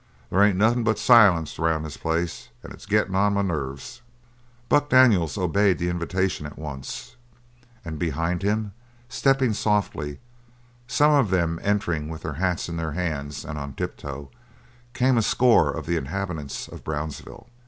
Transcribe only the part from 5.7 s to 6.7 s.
the invitation at